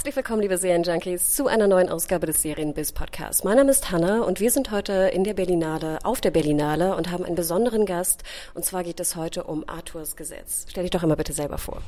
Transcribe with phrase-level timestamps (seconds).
[0.00, 3.44] Herzlich willkommen, liebe Serienjunkies, zu einer neuen Ausgabe des Serienbiz Podcasts.
[3.44, 7.10] Mein Name ist Hanna und wir sind heute in der Berlinale, auf der Berlinale und
[7.10, 8.22] haben einen besonderen Gast.
[8.54, 10.64] Und zwar geht es heute um Arthurs Gesetz.
[10.70, 11.82] Stell dich doch immer bitte selber vor.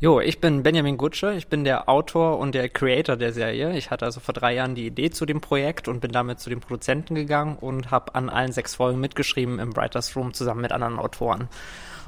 [0.00, 3.76] Jo, ich bin Benjamin Gutsche, ich bin der Autor und der Creator der Serie.
[3.76, 6.48] Ich hatte also vor drei Jahren die Idee zu dem Projekt und bin damit zu
[6.48, 10.72] den Produzenten gegangen und habe an allen sechs Folgen mitgeschrieben im Writers Room zusammen mit
[10.72, 11.50] anderen Autoren.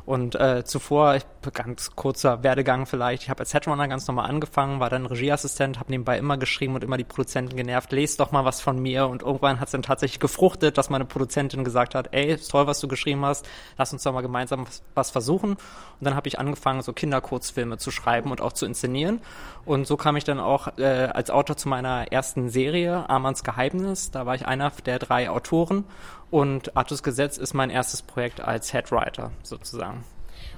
[0.06, 4.78] Und äh, zuvor, ich, ganz kurzer Werdegang vielleicht, ich habe als Headrunner ganz normal angefangen,
[4.80, 8.44] war dann Regieassistent, habe nebenbei immer geschrieben und immer die Produzenten genervt, lest doch mal
[8.44, 9.08] was von mir.
[9.08, 12.66] Und irgendwann hat es dann tatsächlich gefruchtet, dass meine Produzentin gesagt hat, ey, ist toll,
[12.66, 15.52] was du geschrieben hast, lass uns doch mal gemeinsam was, was versuchen.
[15.52, 15.58] Und
[16.00, 19.20] dann habe ich angefangen, so Kinderkurzfilme zu schreiben und auch zu inszenieren.
[19.64, 24.10] Und so kam ich dann auch äh, als Autor zu meiner ersten Serie, Armands Geheimnis.
[24.10, 25.84] Da war ich einer der drei Autoren
[26.30, 30.04] und Artus Gesetz ist mein erstes Projekt als Headwriter sozusagen.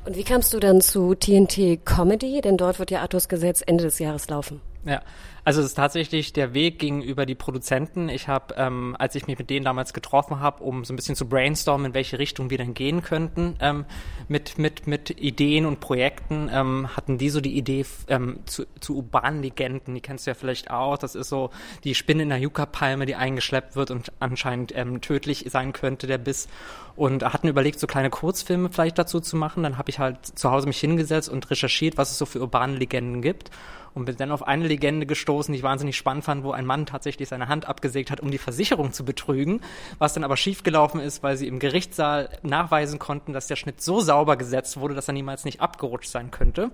[0.04, 2.40] Und wie kamst du dann zu TNT Comedy?
[2.40, 4.60] Denn dort wird ja Artus Gesetz Ende des Jahres laufen.
[4.86, 5.02] Ja,
[5.44, 8.08] also es ist tatsächlich der Weg gegenüber die Produzenten.
[8.08, 11.16] Ich habe, ähm, als ich mich mit denen damals getroffen habe, um so ein bisschen
[11.16, 13.84] zu brainstormen, in welche Richtung wir denn gehen könnten ähm,
[14.28, 18.96] mit, mit, mit Ideen und Projekten, ähm, hatten die so die Idee ähm, zu, zu
[18.96, 19.96] urbanen Legenden.
[19.96, 20.98] Die kennst du ja vielleicht auch.
[20.98, 21.50] Das ist so
[21.82, 26.18] die Spinne in der Yucca-Palme, die eingeschleppt wird und anscheinend ähm, tödlich sein könnte, der
[26.18, 26.48] Biss.
[26.94, 29.64] Und hatten überlegt, so kleine Kurzfilme vielleicht dazu zu machen.
[29.64, 32.76] Dann habe ich halt zu Hause mich hingesetzt und recherchiert, was es so für urbane
[32.76, 33.50] Legenden gibt
[33.96, 36.84] und bin dann auf eine Legende gestoßen, die ich wahnsinnig spannend fand, wo ein Mann
[36.84, 39.62] tatsächlich seine Hand abgesägt hat, um die Versicherung zu betrügen,
[39.98, 44.00] was dann aber schiefgelaufen ist, weil sie im Gerichtssaal nachweisen konnten, dass der Schnitt so
[44.00, 46.70] sauber gesetzt wurde, dass er niemals nicht abgerutscht sein könnte.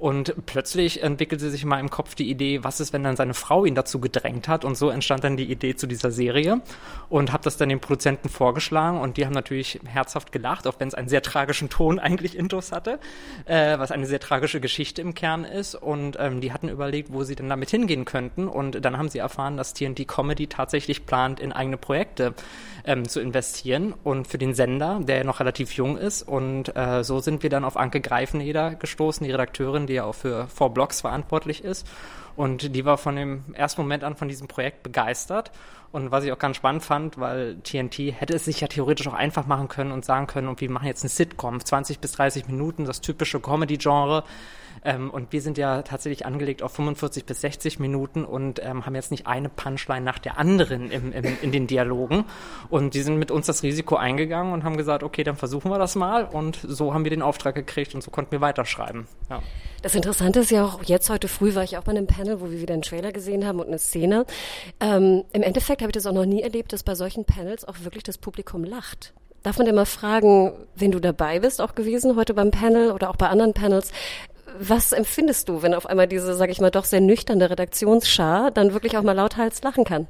[0.00, 3.66] Und plötzlich entwickelte sich in meinem Kopf die Idee, was ist, wenn dann seine Frau
[3.66, 4.64] ihn dazu gedrängt hat.
[4.64, 6.62] Und so entstand dann die Idee zu dieser Serie
[7.10, 10.88] und habe das dann den Produzenten vorgeschlagen und die haben natürlich herzhaft gelacht, auch wenn
[10.88, 12.98] es einen sehr tragischen Ton eigentlich intus hatte,
[13.44, 15.74] äh, was eine sehr tragische Geschichte im Kern ist.
[15.74, 18.48] Und ähm, die hatten überlegt, wo sie denn damit hingehen könnten.
[18.48, 22.32] Und dann haben sie erfahren, dass TNT Comedy tatsächlich plant, in eigene Projekte
[22.86, 26.22] ähm, zu investieren und für den Sender, der noch relativ jung ist.
[26.22, 30.14] Und äh, so sind wir dann auf Anke Greifeneder gestoßen, die Redakteurin, die ja auch
[30.14, 31.86] für Four Blocks verantwortlich ist.
[32.36, 35.50] Und die war von dem ersten Moment an von diesem Projekt begeistert.
[35.92, 39.14] Und was ich auch ganz spannend fand, weil TNT hätte es sich ja theoretisch auch
[39.14, 42.46] einfach machen können und sagen können, und wir machen jetzt eine Sitcom, 20 bis 30
[42.46, 44.22] Minuten, das typische Comedy-Genre.
[44.84, 48.94] Ähm, und wir sind ja tatsächlich angelegt auf 45 bis 60 Minuten und ähm, haben
[48.94, 52.24] jetzt nicht eine Punchline nach der anderen im, im, in den Dialogen.
[52.68, 55.78] Und die sind mit uns das Risiko eingegangen und haben gesagt, okay, dann versuchen wir
[55.78, 56.24] das mal.
[56.24, 59.06] Und so haben wir den Auftrag gekriegt und so konnten wir weiterschreiben.
[59.28, 59.42] Ja.
[59.82, 62.50] Das Interessante ist ja auch, jetzt heute früh war ich auch bei einem Panel, wo
[62.50, 64.26] wir wieder einen Trailer gesehen haben und eine Szene.
[64.78, 67.80] Ähm, Im Endeffekt habe ich das auch noch nie erlebt, dass bei solchen Panels auch
[67.80, 69.14] wirklich das Publikum lacht.
[69.42, 73.08] Darf man denn mal fragen, wenn du dabei bist, auch gewesen heute beim Panel oder
[73.08, 73.90] auch bei anderen Panels,
[74.58, 78.72] was empfindest du, wenn auf einmal diese, sag ich mal, doch sehr nüchterne Redaktionsschar dann
[78.72, 80.06] wirklich auch mal lauthals lachen kann?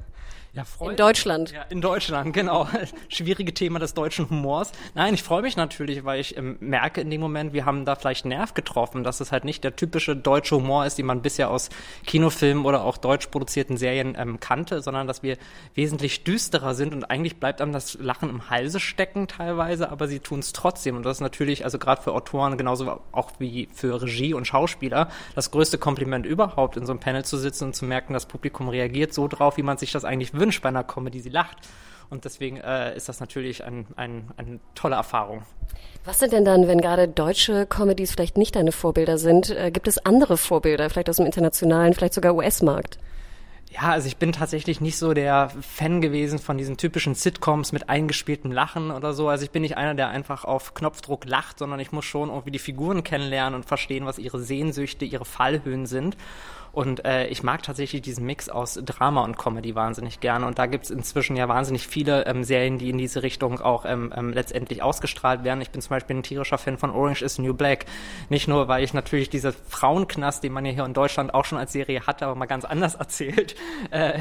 [0.52, 1.52] Ja, in Deutschland.
[1.52, 2.66] Ja, in Deutschland, genau.
[3.08, 4.72] Schwierige Thema des deutschen Humors.
[4.96, 7.94] Nein, ich freue mich natürlich, weil ich ähm, merke in dem Moment, wir haben da
[7.94, 11.50] vielleicht Nerv getroffen, dass es halt nicht der typische deutsche Humor ist, den man bisher
[11.50, 11.70] aus
[12.04, 15.36] Kinofilmen oder auch deutsch produzierten Serien ähm, kannte, sondern dass wir
[15.76, 20.18] wesentlich düsterer sind und eigentlich bleibt einem das Lachen im Halse stecken teilweise, aber sie
[20.18, 20.96] tun es trotzdem.
[20.96, 25.10] Und das ist natürlich, also gerade für Autoren genauso auch wie für Regie und Schauspieler,
[25.36, 28.68] das größte Kompliment überhaupt, in so einem Panel zu sitzen und zu merken, das Publikum
[28.68, 31.58] reagiert so drauf, wie man sich das eigentlich wünscht bei einer Comedy, sie lacht.
[32.10, 35.42] Und deswegen äh, ist das natürlich ein, ein, eine tolle Erfahrung.
[36.04, 39.86] Was sind denn dann, wenn gerade deutsche Comedies vielleicht nicht deine Vorbilder sind, äh, gibt
[39.86, 42.98] es andere Vorbilder, vielleicht aus dem internationalen, vielleicht sogar US-Markt?
[43.70, 47.88] Ja, also ich bin tatsächlich nicht so der Fan gewesen von diesen typischen Sitcoms mit
[47.88, 49.28] eingespieltem Lachen oder so.
[49.28, 52.50] Also ich bin nicht einer, der einfach auf Knopfdruck lacht, sondern ich muss schon irgendwie
[52.50, 56.16] die Figuren kennenlernen und verstehen, was ihre Sehnsüchte, ihre Fallhöhen sind.
[56.72, 60.46] Und äh, ich mag tatsächlich diesen Mix aus Drama und Comedy wahnsinnig gerne.
[60.46, 64.12] Und da gibt's inzwischen ja wahnsinnig viele ähm, Serien, die in diese Richtung auch ähm,
[64.16, 65.60] ähm, letztendlich ausgestrahlt werden.
[65.60, 67.86] Ich bin zum Beispiel ein tierischer Fan von Orange is New Black.
[68.28, 71.58] Nicht nur, weil ich natürlich diese Frauenknast, den man ja hier in Deutschland auch schon
[71.58, 73.54] als Serie hatte, aber mal ganz anders erzählt,
[73.90, 74.18] äh,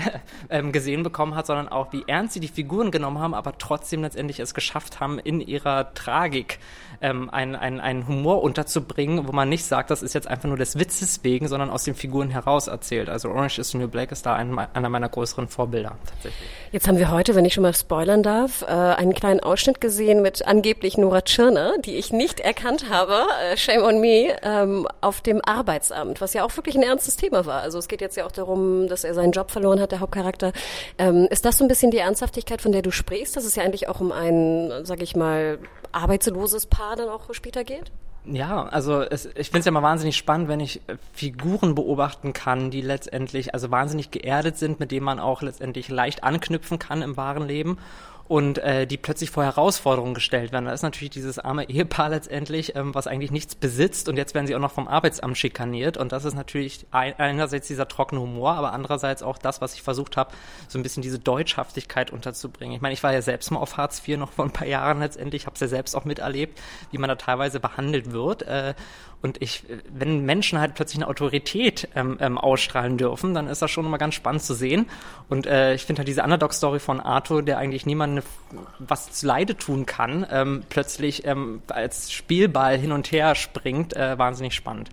[0.50, 4.02] ähm, gesehen bekommen hat, sondern auch, wie ernst sie die Figuren genommen haben, aber trotzdem
[4.02, 6.60] letztendlich es geschafft haben, in ihrer Tragik
[7.02, 10.58] ähm, einen, einen, einen Humor unterzubringen, wo man nicht sagt, das ist jetzt einfach nur
[10.58, 13.10] des Witzes wegen, sondern aus den Figuren heraus erzählt.
[13.10, 16.50] Also Orange is the New Black ist da ein, einer meiner größeren Vorbilder tatsächlich.
[16.72, 20.22] Jetzt haben wir heute, wenn ich schon mal spoilern darf, äh, einen kleinen Ausschnitt gesehen
[20.22, 25.22] mit angeblich Nora Tschirner, die ich nicht erkannt habe, äh, shame on me, ähm, auf
[25.22, 27.62] dem Arbeitsamt, was ja auch wirklich ein ernstes Thema war.
[27.62, 30.54] Also es geht jetzt ja auch darum, dass er seinen Job verloren hat, der Hauptcharakter.
[30.98, 33.64] Ähm, ist das so ein bisschen die Ernsthaftigkeit, von der du sprichst, dass es ja
[33.64, 35.60] eigentlich auch um ein, sag ich mal,
[35.92, 37.92] arbeitsloses Paar dann auch später geht?
[38.26, 42.34] Ja, also es, ich finde es ja mal wahnsinnig spannend, wenn ich äh, Figuren beobachten
[42.34, 47.02] kann, die letztendlich also wahnsinnig geerdet sind, mit denen man auch letztendlich leicht anknüpfen kann
[47.02, 47.78] im wahren Leben
[48.30, 50.66] und äh, die plötzlich vor Herausforderungen gestellt werden.
[50.66, 54.46] Da ist natürlich dieses arme Ehepaar letztendlich, ähm, was eigentlich nichts besitzt und jetzt werden
[54.46, 58.52] sie auch noch vom Arbeitsamt schikaniert und das ist natürlich ein, einerseits dieser trockene Humor,
[58.52, 60.32] aber andererseits auch das, was ich versucht habe,
[60.68, 62.76] so ein bisschen diese Deutschhaftigkeit unterzubringen.
[62.76, 65.00] Ich meine, ich war ja selbst mal auf Hartz IV noch vor ein paar Jahren
[65.00, 66.62] letztendlich, habe es ja selbst auch miterlebt,
[66.92, 68.76] wie man da teilweise behandelt wird äh,
[69.22, 73.70] und ich, wenn Menschen halt plötzlich eine Autorität ähm, ähm, ausstrahlen dürfen, dann ist das
[73.70, 74.86] schon immer ganz spannend zu sehen.
[75.28, 77.86] Und äh, ich finde halt diese Underdog-Story von Arthur, der eigentlich
[78.52, 83.96] niemandem was zu Leide tun kann, ähm, plötzlich ähm, als Spielball hin und her springt,
[83.96, 84.90] äh, wahnsinnig spannend.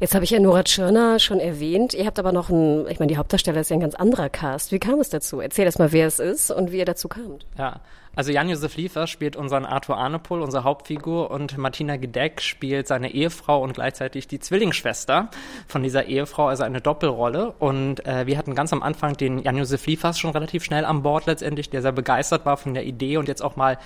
[0.00, 1.94] Jetzt habe ich ja Nora Tschirner schon erwähnt.
[1.94, 4.72] Ihr habt aber noch ein, ich meine, die Hauptdarsteller ist ja ein ganz anderer Cast.
[4.72, 5.40] Wie kam es dazu?
[5.40, 7.46] Erzähl erst mal, wer es ist und wie ihr dazu kamt.
[7.58, 7.80] Ja,
[8.16, 13.62] also Jan-Josef Liefer spielt unseren Arthur Arnepol, unsere Hauptfigur, und Martina Gedeck spielt seine Ehefrau
[13.62, 15.28] und gleichzeitig die Zwillingsschwester
[15.68, 17.52] von dieser Ehefrau, also eine Doppelrolle.
[17.58, 21.26] Und äh, wir hatten ganz am Anfang den Jan-Josef Liefers schon relativ schnell an Bord
[21.26, 23.76] letztendlich, der sehr begeistert war von der Idee und jetzt auch mal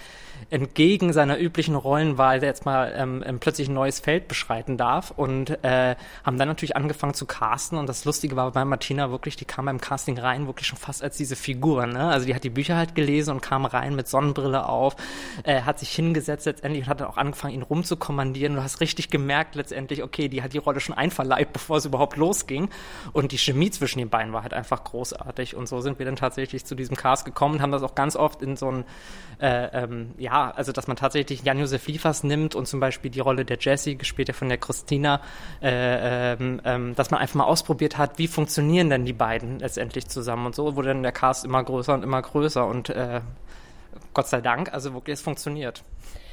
[0.49, 5.80] entgegen seiner üblichen Rollenwahl jetzt mal ähm, plötzlich ein neues Feld beschreiten darf und äh,
[6.25, 9.67] haben dann natürlich angefangen zu casten und das Lustige war bei Martina wirklich, die kam
[9.67, 12.09] beim Casting rein wirklich schon fast als diese Figur, ne?
[12.09, 14.97] Also die hat die Bücher halt gelesen und kam rein mit Sonnenbrille auf,
[15.45, 18.55] äh, hat sich hingesetzt letztendlich und hat dann auch angefangen, ihn rumzukommandieren.
[18.55, 22.17] Du hast richtig gemerkt letztendlich, okay, die hat die Rolle schon einverleibt, bevor es überhaupt
[22.17, 22.69] losging
[23.13, 26.17] und die Chemie zwischen den beiden war halt einfach großartig und so sind wir dann
[26.17, 28.85] tatsächlich zu diesem Cast gekommen und haben das auch ganz oft in so ein
[29.41, 33.45] äh, ähm, ja, also dass man tatsächlich Jan-Josef Liefers nimmt und zum Beispiel die Rolle
[33.45, 35.21] der Jessie, gespielt ja von der Christina,
[35.61, 40.09] äh, ähm, ähm, dass man einfach mal ausprobiert hat, wie funktionieren denn die beiden letztendlich
[40.09, 43.21] zusammen und so wurde dann der Cast immer größer und immer größer und äh,
[44.15, 45.85] Gott sei Dank, also wirklich, es funktioniert.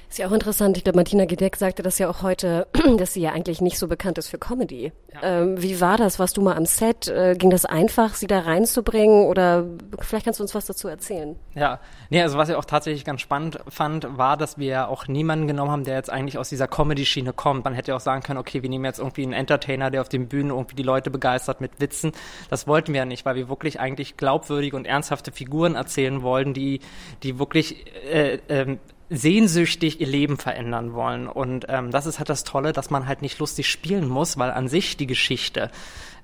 [0.10, 0.78] Ist ja auch interessant.
[0.78, 2.68] Ich glaube, Martina Gedeck sagte das ja auch heute,
[2.98, 4.94] dass sie ja eigentlich nicht so bekannt ist für Comedy.
[5.14, 5.42] Ja.
[5.42, 6.18] Ähm, wie war das?
[6.18, 7.10] Warst du mal am Set?
[7.10, 9.26] Äh, ging das einfach, sie da reinzubringen?
[9.26, 9.66] Oder
[10.00, 11.36] vielleicht kannst du uns was dazu erzählen?
[11.56, 15.48] Ja, nee, also was ich auch tatsächlich ganz spannend fand, war, dass wir auch niemanden
[15.48, 17.66] genommen haben, der jetzt eigentlich aus dieser Comedy-Schiene kommt.
[17.66, 20.10] Man hätte ja auch sagen können, okay, wir nehmen jetzt irgendwie einen Entertainer, der auf
[20.10, 22.14] den Bühnen irgendwie die Leute begeistert mit Witzen.
[22.50, 26.54] Das wollten wir ja nicht, weil wir wirklich eigentlich glaubwürdige und ernsthafte Figuren erzählen wollten,
[26.54, 26.80] die,
[27.24, 31.28] die wirklich äh, ähm, sehnsüchtig ihr Leben verändern wollen.
[31.28, 34.52] Und ähm, das ist halt das Tolle, dass man halt nicht lustig spielen muss, weil
[34.52, 35.72] an sich die Geschichte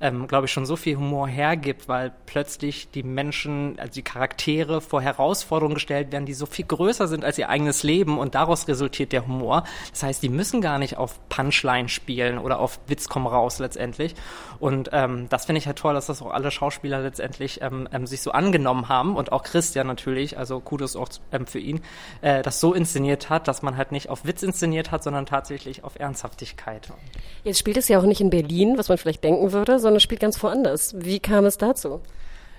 [0.03, 4.81] ähm, glaube ich, schon so viel Humor hergibt, weil plötzlich die Menschen, also die Charaktere
[4.81, 8.67] vor Herausforderungen gestellt werden, die so viel größer sind als ihr eigenes Leben und daraus
[8.67, 9.63] resultiert der Humor.
[9.91, 14.13] Das heißt, die müssen gar nicht auf Punchline spielen oder auf Witz komm raus letztendlich.
[14.59, 18.05] Und ähm, das finde ich halt toll, dass das auch alle Schauspieler letztendlich ähm, ähm,
[18.05, 21.81] sich so angenommen haben und auch Christian natürlich, also Kudos auch ähm, für ihn,
[22.21, 25.85] äh, das so inszeniert hat, dass man halt nicht auf Witz inszeniert hat, sondern tatsächlich
[25.85, 26.89] auf Ernsthaftigkeit.
[27.45, 30.01] Jetzt spielt es ja auch nicht in Berlin, was man vielleicht denken würde, sondern sondern
[30.01, 30.95] spielt ganz woanders.
[30.97, 32.01] Wie kam es dazu?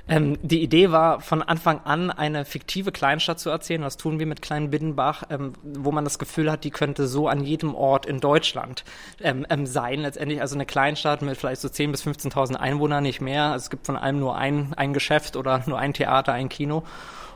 [0.06, 3.82] Ähm, die Idee war von Anfang an eine fiktive Kleinstadt zu erzählen.
[3.82, 7.26] Was tun wir mit Klein Binnenbach, ähm, wo man das Gefühl hat, die könnte so
[7.26, 8.84] an jedem Ort in Deutschland
[9.20, 10.00] ähm, ähm sein.
[10.00, 13.44] Letztendlich also eine Kleinstadt mit vielleicht so 10.000 bis 15.000 Einwohnern, nicht mehr.
[13.44, 16.84] Also es gibt von allem nur ein, ein Geschäft oder nur ein Theater, ein Kino.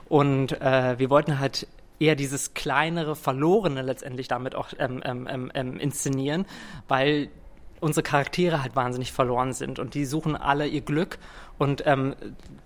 [0.08, 1.66] Und äh, wir wollten halt
[1.98, 6.44] eher dieses kleinere, verlorene letztendlich damit auch ähm, ähm, ähm, inszenieren,
[6.86, 7.28] weil
[7.80, 11.18] unsere Charaktere halt wahnsinnig verloren sind und die suchen alle ihr Glück
[11.58, 12.14] und ähm,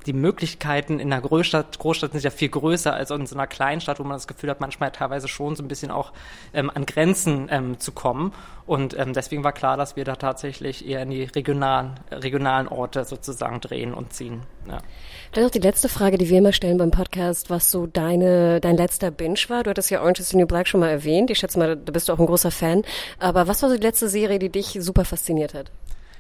[0.06, 3.99] die Möglichkeiten in einer Großstadt, Großstadt sind ja viel größer als in so einer Kleinstadt,
[3.99, 6.12] wo man das Gefühl hat, manchmal teilweise schon so ein bisschen auch
[6.52, 8.32] ähm, an Grenzen ähm, zu kommen.
[8.66, 13.04] Und ähm, deswegen war klar, dass wir da tatsächlich eher in die regionalen, regionalen Orte
[13.04, 14.42] sozusagen drehen und ziehen.
[14.68, 14.78] Ja.
[15.32, 18.76] Dann noch die letzte Frage, die wir immer stellen beim Podcast, was so deine, dein
[18.76, 19.62] letzter Binge war.
[19.62, 21.30] Du hattest ja Orange is the New Black schon mal erwähnt.
[21.30, 22.82] Ich schätze mal, da bist du auch ein großer Fan.
[23.18, 25.70] Aber was war so die letzte Serie, die dich super fasziniert hat?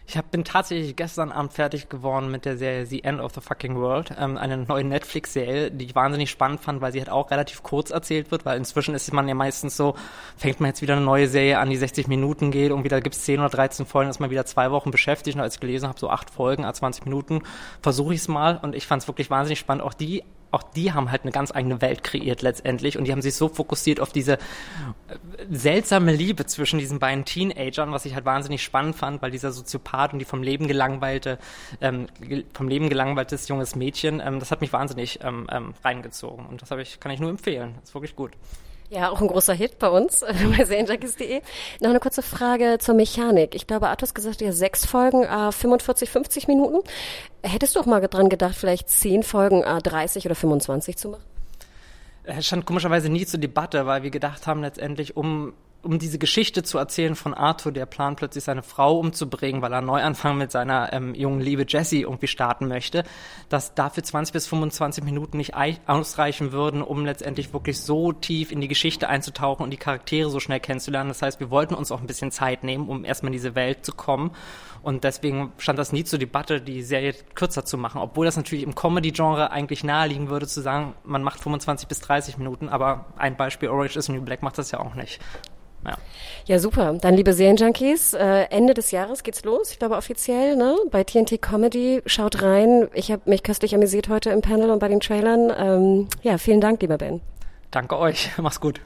[0.06, 3.40] Ich hab, bin tatsächlich gestern Abend fertig geworden mit der Serie The End of the
[3.40, 7.30] Fucking World, ähm, eine neue Netflix-Serie, die ich wahnsinnig spannend fand, weil sie halt auch
[7.30, 9.94] relativ kurz erzählt wird, weil inzwischen ist man ja meistens so,
[10.36, 13.24] fängt man jetzt wieder eine neue Serie an, die 60 Minuten geht und wieder gibt's
[13.24, 15.98] 10 oder 13 Folgen, ist man wieder zwei Wochen beschäftigt und als ich gelesen habe,
[15.98, 17.42] so acht Folgen, 20 Minuten,
[17.80, 19.84] versuche ich es mal und ich fand es wirklich wahnsinnig spannend.
[19.84, 23.22] Auch die auch die haben halt eine ganz eigene Welt kreiert letztendlich und die haben
[23.22, 24.38] sich so fokussiert auf diese äh,
[25.50, 30.12] seltsame Liebe zwischen diesen beiden Teenagern, was ich halt wahnsinnig spannend fand, weil dieser Soziopath
[30.12, 31.38] und die vom Leben gelangweilte,
[31.80, 32.06] ähm,
[32.52, 36.70] vom Leben gelangweiltes junges Mädchen, ähm, das hat mich wahnsinnig ähm, ähm, reingezogen und das
[36.78, 37.74] ich, kann ich nur empfehlen.
[37.80, 38.32] Das ist wirklich gut.
[38.92, 40.20] Ja, auch ein großer Hit bei uns
[40.56, 41.40] bei serienjunkies.de.
[41.80, 43.54] Noch eine kurze Frage zur Mechanik.
[43.54, 46.86] Ich glaube, Arthur gesagt, ja sechs Folgen, äh, 45, 50 Minuten.
[47.42, 51.24] Hättest du auch mal dran gedacht, vielleicht zehn Folgen, äh, 30 oder 25 zu machen?
[52.24, 56.62] Es stand komischerweise nie zur Debatte, weil wir gedacht haben letztendlich, um um diese Geschichte
[56.62, 60.92] zu erzählen von Arthur, der plant plötzlich seine Frau umzubringen, weil er Neuanfang mit seiner
[60.92, 63.02] ähm, jungen Liebe Jessie irgendwie starten möchte,
[63.48, 65.54] dass dafür 20 bis 25 Minuten nicht
[65.86, 70.38] ausreichen würden, um letztendlich wirklich so tief in die Geschichte einzutauchen und die Charaktere so
[70.38, 71.08] schnell kennenzulernen.
[71.08, 73.84] Das heißt, wir wollten uns auch ein bisschen Zeit nehmen, um erstmal in diese Welt
[73.84, 74.30] zu kommen.
[74.82, 78.64] Und deswegen stand das nie zur Debatte, die Serie kürzer zu machen, obwohl das natürlich
[78.64, 83.36] im Comedy-Genre eigentlich naheliegen würde, zu sagen, man macht 25 bis 30 Minuten, aber ein
[83.36, 85.20] Beispiel Orange is New Black macht das ja auch nicht.
[85.84, 85.96] Ja.
[86.46, 86.94] ja, super.
[87.00, 89.70] Dann, liebe Serienjunkies, äh, Ende des Jahres geht's los.
[89.72, 90.76] Ich glaube offiziell, ne?
[90.90, 92.02] Bei TNT Comedy.
[92.06, 92.88] Schaut rein.
[92.94, 95.52] Ich habe mich köstlich amüsiert heute im Panel und bei den Trailern.
[95.56, 97.20] Ähm, ja, vielen Dank, lieber Ben.
[97.70, 98.30] Danke euch.
[98.38, 98.80] Mach's gut.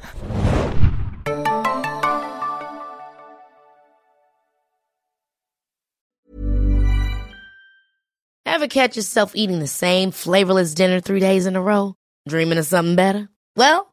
[8.47, 11.95] Ever catch yourself eating the same flavorless dinner three days in a row?
[12.27, 13.29] Dreaming of something better?
[13.55, 13.93] Well,